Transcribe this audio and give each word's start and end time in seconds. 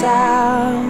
sound. 0.00 0.82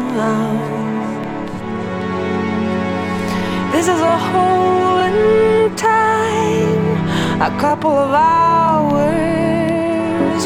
This 3.72 3.86
is 3.88 4.00
a 4.00 4.18
hole 4.30 4.98
in 5.08 5.74
time, 5.74 6.86
a 7.40 7.50
couple 7.58 7.90
of 7.90 8.12
hours 8.12 9.02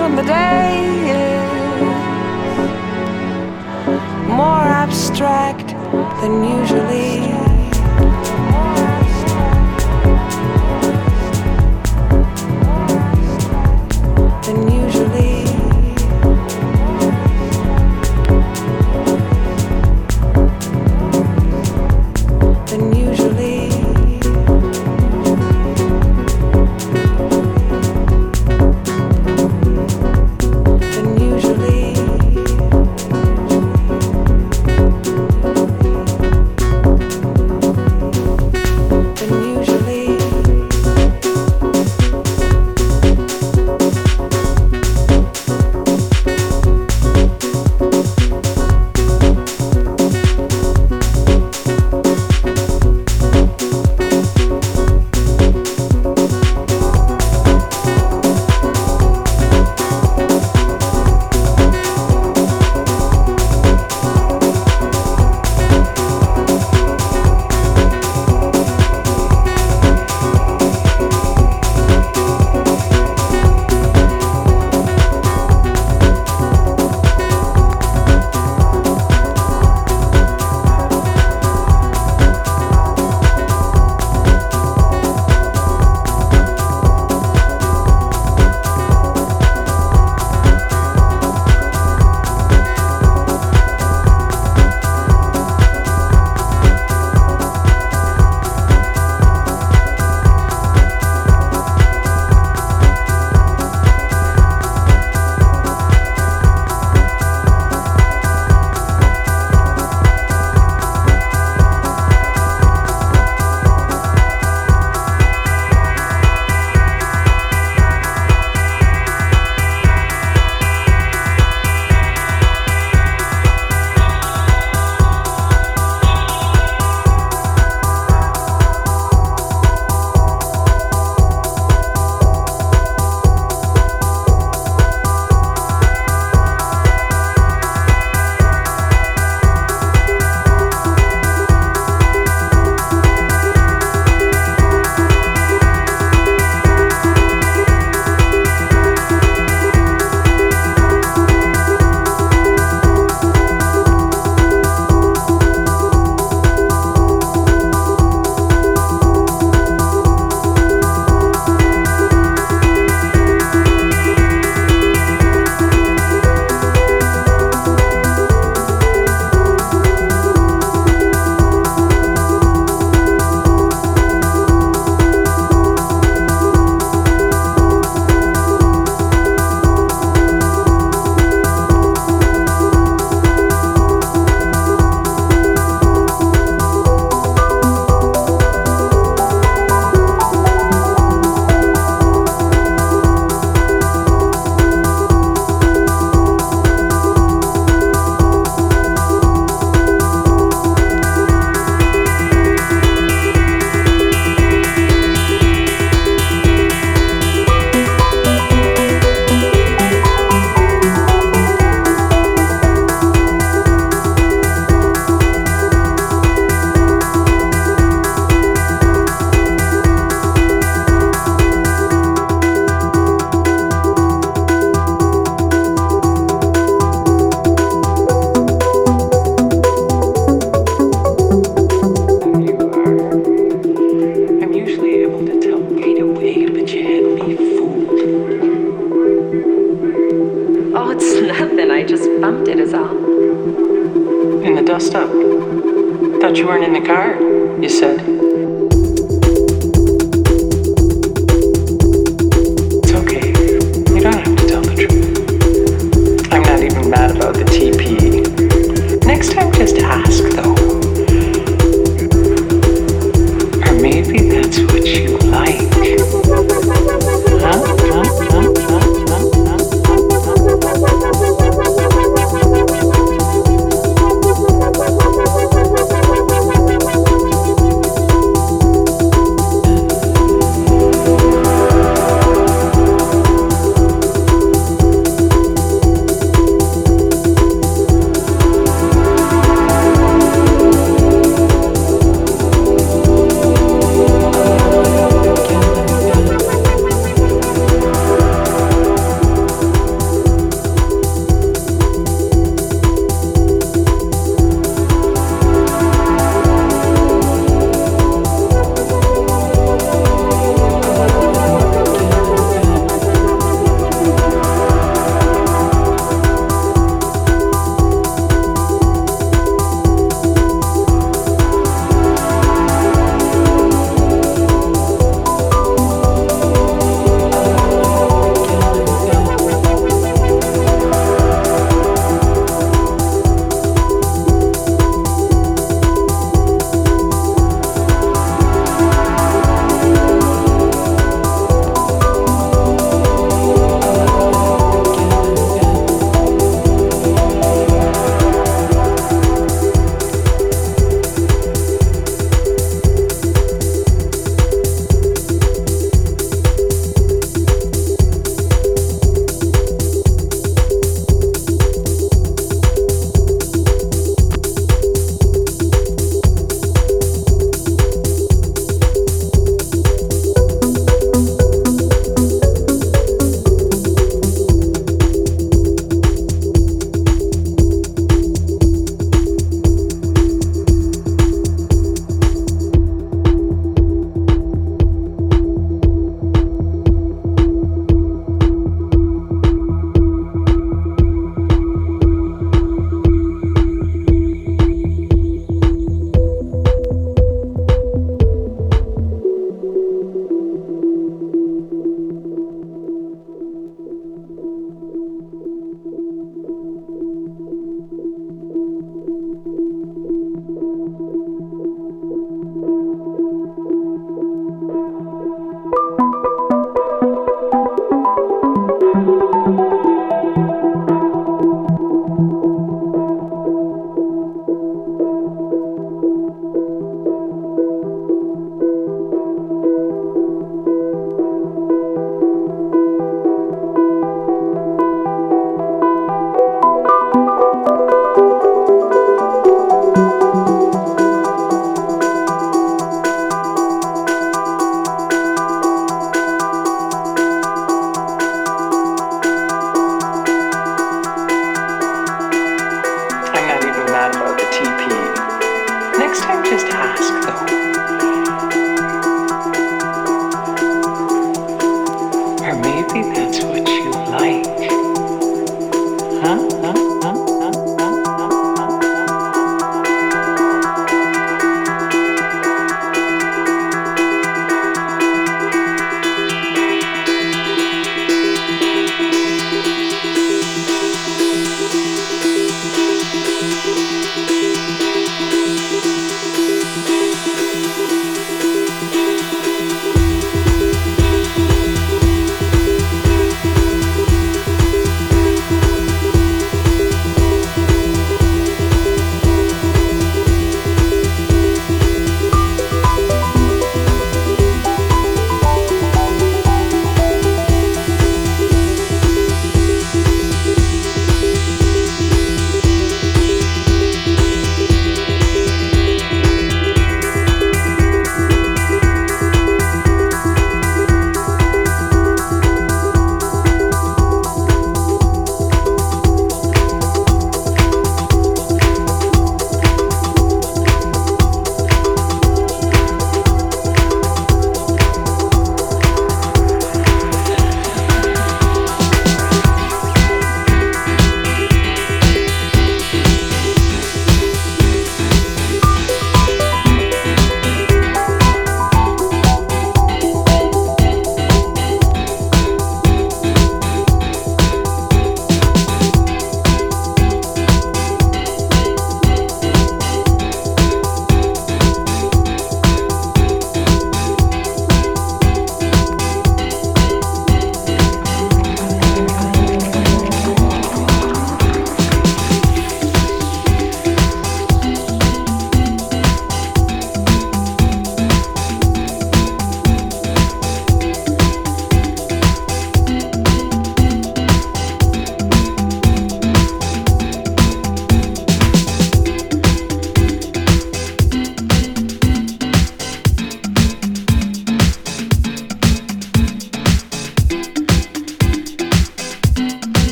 when 0.00 0.16
the 0.16 0.22
day 0.22 0.86
is 1.20 1.50
more 4.40 4.66
abstract 4.84 5.68
than 6.20 6.32
usually. 6.58 7.45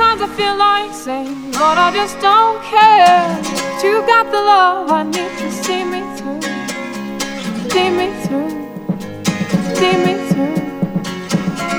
Sometimes 0.00 0.22
I 0.22 0.34
feel 0.34 0.56
like 0.56 0.94
saying, 0.94 1.52
Lord, 1.52 1.76
I 1.76 1.92
just 1.92 2.18
don't 2.20 2.58
care. 2.62 3.36
But 3.42 3.84
you 3.84 4.00
got 4.06 4.32
the 4.32 4.40
love 4.40 4.90
I 4.90 5.02
need 5.02 5.32
to 5.40 5.52
see 5.52 5.84
me 5.84 6.00
through, 6.16 6.40
see 7.68 7.90
me 7.90 8.08
through, 8.24 8.50
see 9.76 9.96
me 10.06 10.14
through, 10.30 10.56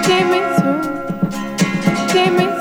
see 0.06 0.24
me 0.32 0.40
through, 0.56 0.84
see 2.10 2.30
me 2.30 2.46
through. 2.46 2.61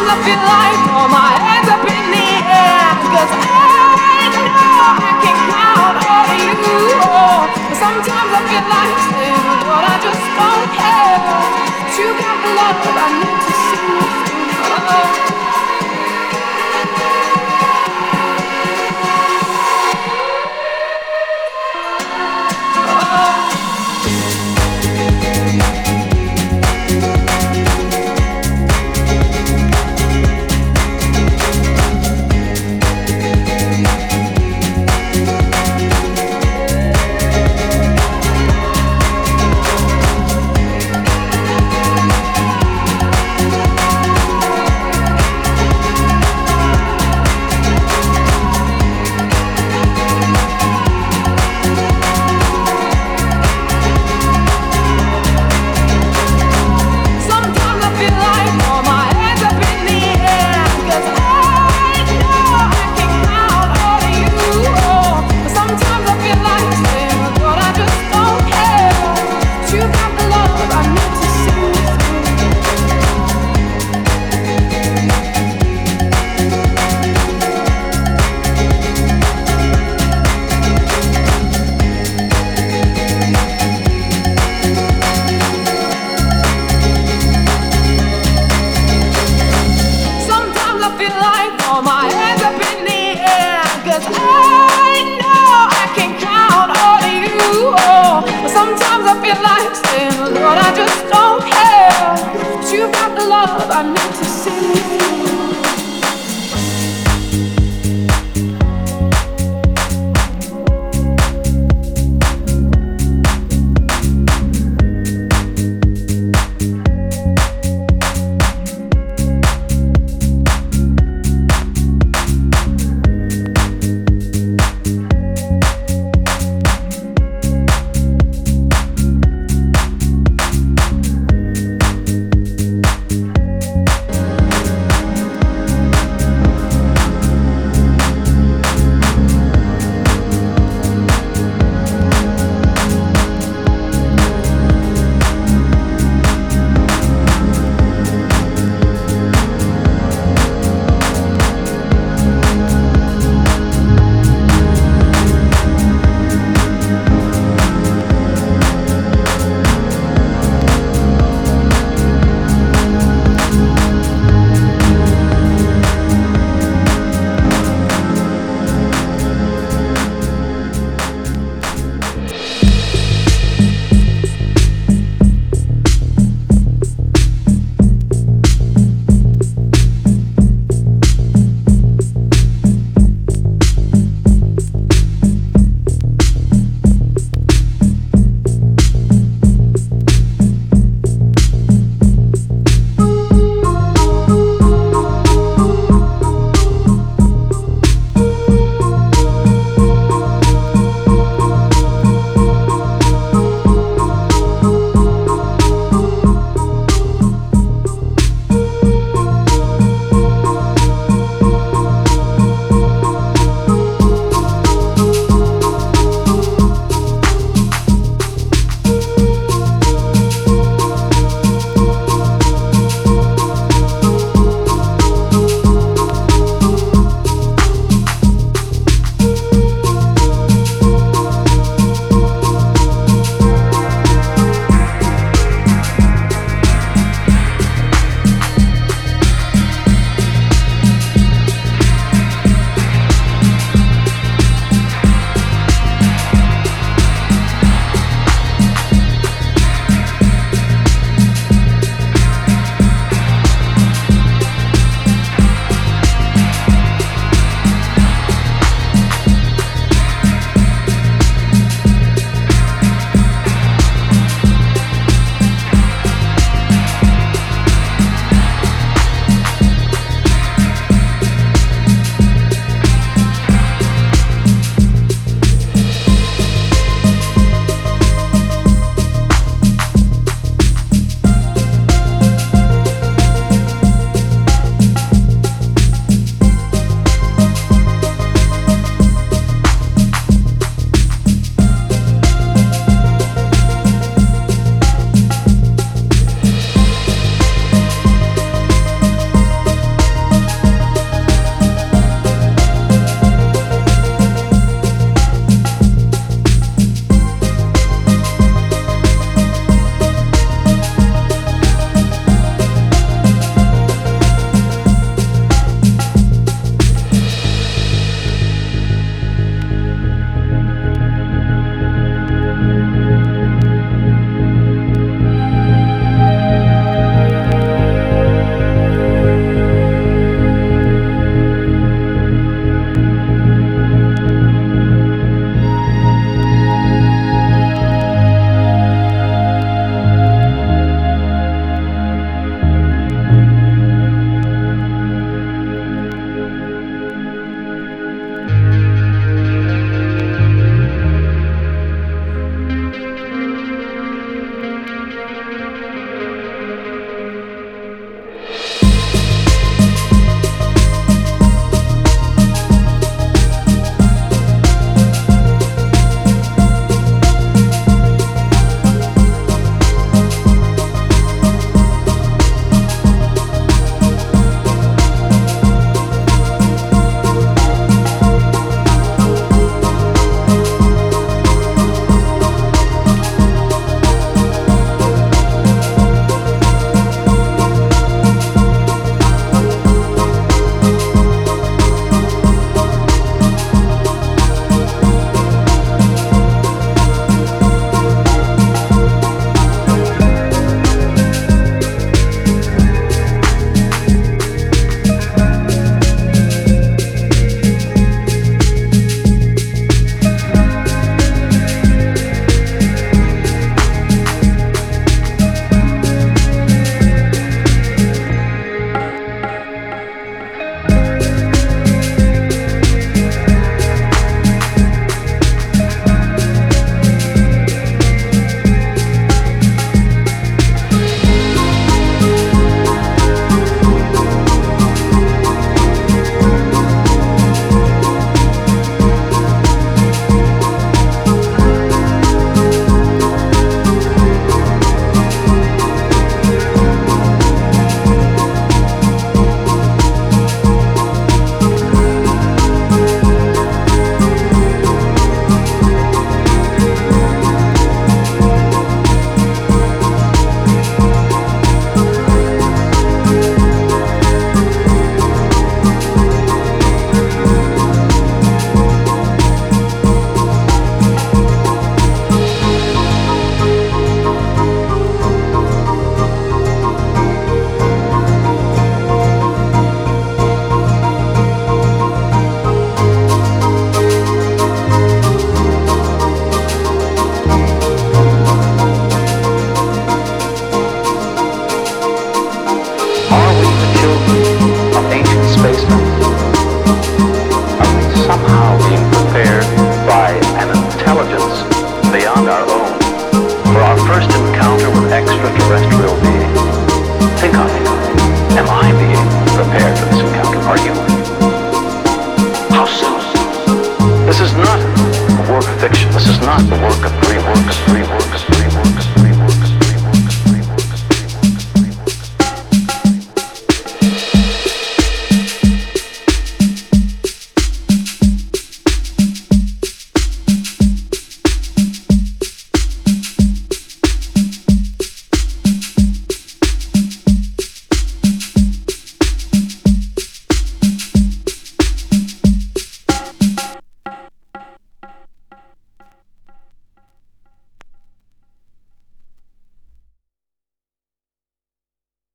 I'm 0.00 0.06
like 0.32 0.80
all 0.96 1.08
my 1.12 1.28
hands 1.36 1.68
up 1.68 1.84
in 1.84 2.04
the 2.08 2.30
I 3.10 3.52
know 4.32 4.56
I 4.80 5.12
can 5.20 5.36
count 5.52 5.96
on 6.08 6.24
you. 6.40 6.80
Sometimes 7.76 8.32
I 8.32 8.40
feel 8.48 8.64
like 8.64 8.96
I 9.76 10.00
just 10.00 10.24
don't 10.40 10.68
care. 10.72 11.60
You 12.00 12.16
got 12.16 12.36
the 12.40 12.50
love 12.56 12.80
I 12.96 13.08
need 13.20 13.38
to 13.44 13.52
see 13.68 13.84
you 13.92 14.08
through. 14.64 15.29